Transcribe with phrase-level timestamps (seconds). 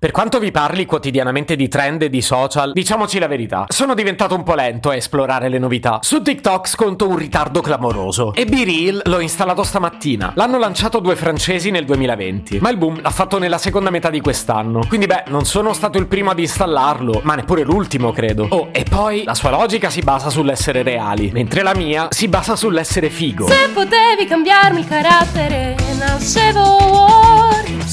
[0.00, 4.36] Per quanto vi parli quotidianamente di trend e di social, diciamoci la verità, sono diventato
[4.36, 5.98] un po' lento a esplorare le novità.
[6.02, 8.32] Su TikTok sconto un ritardo clamoroso.
[8.32, 10.34] E B-Reel l'ho installato stamattina.
[10.36, 14.20] L'hanno lanciato due francesi nel 2020, ma il boom l'ha fatto nella seconda metà di
[14.20, 14.82] quest'anno.
[14.86, 18.46] Quindi beh, non sono stato il primo ad installarlo, ma neppure l'ultimo, credo.
[18.50, 22.54] Oh, e poi la sua logica si basa sull'essere reali, mentre la mia si basa
[22.54, 23.48] sull'essere figo.
[23.48, 26.67] Se potevi cambiarmi il carattere, nascevo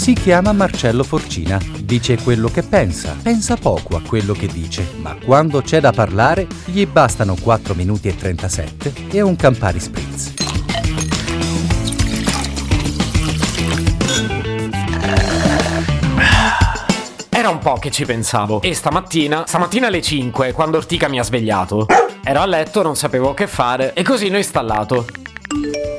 [0.05, 5.15] Si chiama Marcello Forcina, dice quello che pensa, pensa poco a quello che dice, ma
[5.15, 10.33] quando c'è da parlare gli bastano 4 minuti e 37 e un Campari Spritz.
[17.31, 18.61] Era un po' che ci pensavo.
[18.61, 21.87] E stamattina, stamattina alle 5, quando Ortica mi ha svegliato,
[22.23, 25.24] ero a letto, non sapevo che fare, e così l'ho installato.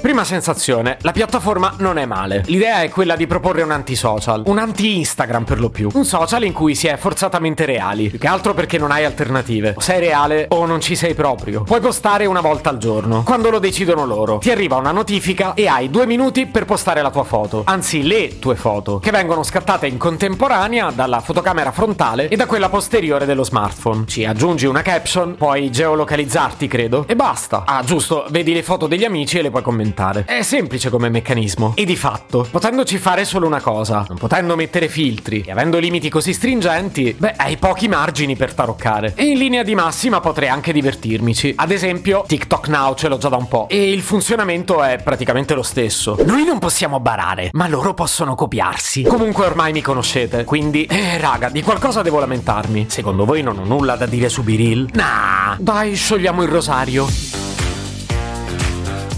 [0.06, 2.45] Prima sensazione, la piattaforma non è male.
[2.46, 5.91] L'idea è quella di proporre un anti-social, un anti-Instagram per lo più.
[5.95, 9.74] Un social in cui si è forzatamente reali, più che altro perché non hai alternative.
[9.77, 11.65] O sei reale o non ci sei proprio.
[11.65, 14.38] Puoi postare una volta al giorno, quando lo decidono loro.
[14.38, 18.38] Ti arriva una notifica e hai due minuti per postare la tua foto, anzi le
[18.38, 23.43] tue foto, che vengono scattate in contemporanea dalla fotocamera frontale e da quella posteriore dello
[23.43, 24.04] smartphone.
[24.07, 27.65] Ci aggiungi una caption, puoi geolocalizzarti, credo, e basta.
[27.66, 29.95] Ah, giusto, vedi le foto degli amici e le puoi commentare.
[30.27, 31.73] È semplice come meccanismo.
[31.75, 36.11] E di fatto, potendoci fare solo una cosa, non potendo mettere filtri e avendo limiti
[36.11, 39.15] così stringenti, beh, hai pochi margini per taroccare.
[39.17, 41.55] E in linea di massima potrei anche divertirmici.
[41.57, 43.69] Ad esempio, TikTok Now ce l'ho già da un po'.
[43.69, 46.17] E il funzionamento è praticamente lo stesso.
[46.24, 49.02] Noi non possiamo barare, ma loro possono copiarsi.
[49.02, 50.85] Comunque ormai mi conoscete, quindi...
[50.85, 52.87] Eh, raga, di qualcosa devo lamentarmi.
[52.89, 54.91] Secondo voi non ho nulla da dire su Biril?
[54.93, 57.46] Nah, dai, sciogliamo il rosario.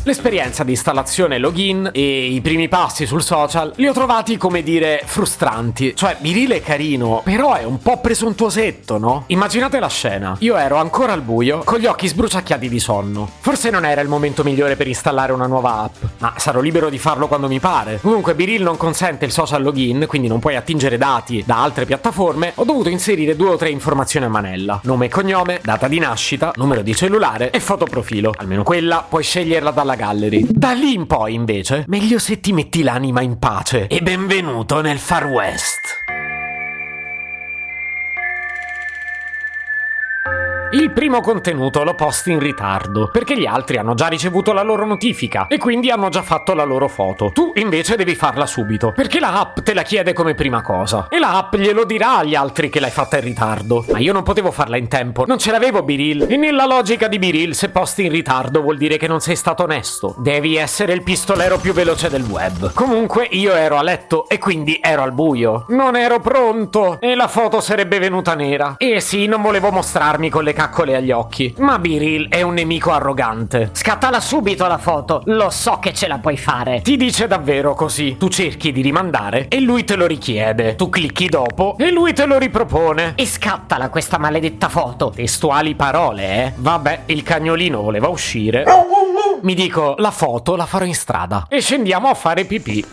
[0.08, 5.02] L'esperienza di installazione login e i primi passi sul social li ho trovati, come dire,
[5.04, 5.94] frustranti.
[5.94, 9.24] Cioè, Virile è carino, però è un po' presuntuosetto, no?
[9.26, 10.34] Immaginate la scena.
[10.38, 13.28] Io ero ancora al buio, con gli occhi sbruciacchiati di sonno.
[13.40, 16.98] Forse non era il momento migliore per installare una nuova app, ma sarò libero di
[16.98, 17.98] farlo quando mi pare.
[18.00, 22.52] Comunque, Biril non consente il social login, quindi non puoi attingere dati da altre piattaforme.
[22.54, 26.52] Ho dovuto inserire due o tre informazioni a manella: nome e cognome, data di nascita,
[26.54, 28.32] numero di cellulare e fotoprofilo.
[28.38, 30.46] Almeno quella puoi sceglierla dalla gallery.
[30.48, 33.88] Da lì in poi, invece, meglio se ti metti l'anima in pace.
[33.88, 36.07] E benvenuto nel Far West.
[40.70, 44.84] Il primo contenuto lo posti in ritardo, perché gli altri hanno già ricevuto la loro
[44.84, 47.30] notifica e quindi hanno già fatto la loro foto.
[47.32, 51.06] Tu invece devi farla subito, perché la app te la chiede come prima cosa.
[51.08, 53.82] E la app glielo dirà agli altri che l'hai fatta in ritardo.
[53.90, 56.26] Ma io non potevo farla in tempo, non ce l'avevo Biril.
[56.28, 59.62] E nella logica di Biril, se posti in ritardo vuol dire che non sei stato
[59.62, 60.16] onesto.
[60.18, 62.74] Devi essere il pistolero più veloce del web.
[62.74, 65.64] Comunque io ero a letto e quindi ero al buio.
[65.68, 68.74] Non ero pronto e la foto sarebbe venuta nera.
[68.76, 71.54] E sì, non volevo mostrarmi con le caccole agli occhi.
[71.58, 73.70] Ma Biril è un nemico arrogante.
[73.74, 76.80] Scattala subito la foto, lo so che ce la puoi fare.
[76.82, 78.16] Ti dice davvero così.
[78.18, 80.74] Tu cerchi di rimandare e lui te lo richiede.
[80.74, 83.12] Tu clicchi dopo e lui te lo ripropone.
[83.14, 85.12] E scattala questa maledetta foto.
[85.14, 86.52] Testuali parole, eh?
[86.56, 88.64] Vabbè, il cagnolino voleva uscire.
[89.42, 91.46] Mi dico, la foto la farò in strada.
[91.48, 92.84] E scendiamo a fare pipì.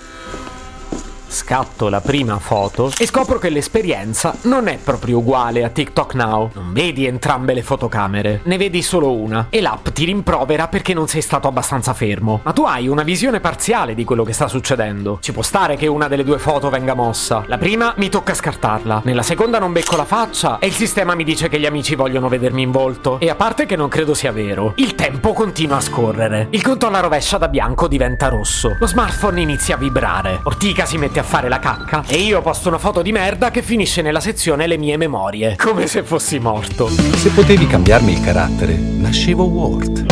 [1.36, 6.50] Scatto la prima foto e scopro che l'esperienza non è proprio uguale a TikTok Now.
[6.54, 9.48] Non vedi entrambe le fotocamere, ne vedi solo una.
[9.50, 12.40] E l'app ti rimprovera perché non sei stato abbastanza fermo.
[12.42, 15.18] Ma tu hai una visione parziale di quello che sta succedendo.
[15.20, 17.44] Ci può stare che una delle due foto venga mossa.
[17.48, 21.26] La prima mi tocca scartarla, nella seconda non becco la faccia e il sistema mi
[21.26, 23.20] dice che gli amici vogliono vedermi in volto.
[23.20, 26.48] E a parte che non credo sia vero, il tempo continua a scorrere.
[26.52, 28.78] Il conto alla rovescia da bianco diventa rosso.
[28.80, 30.40] Lo smartphone inizia a vibrare.
[30.44, 33.62] Ortica si mette a fare la cacca e io posto una foto di merda che
[33.62, 35.58] finisce nella sezione le mie memorie.
[35.58, 36.88] Come se fossi morto.
[36.88, 40.06] Se potevi cambiarmi il carattere, nascevo Ward.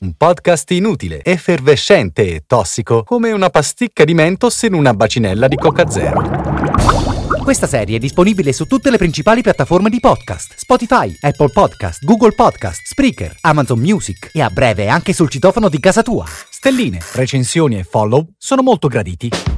[0.00, 5.56] Un podcast inutile, effervescente e tossico, come una pasticca di mentos in una bacinella di
[5.56, 6.76] Coca Zero.
[7.42, 12.32] Questa serie è disponibile su tutte le principali piattaforme di podcast: Spotify, Apple Podcast, Google
[12.32, 16.24] Podcast, Spreaker, Amazon Music e a breve anche sul citofono di casa tua.
[16.26, 19.57] Stelline, recensioni e follow sono molto graditi.